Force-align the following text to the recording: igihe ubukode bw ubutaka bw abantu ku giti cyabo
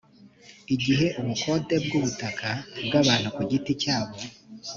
igihe 0.75 1.05
ubukode 1.19 1.75
bw 1.85 1.91
ubutaka 1.99 2.49
bw 2.85 2.93
abantu 3.01 3.27
ku 3.35 3.41
giti 3.49 3.71
cyabo 3.81 4.17